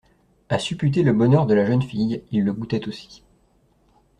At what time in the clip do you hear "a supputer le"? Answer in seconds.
0.49-1.13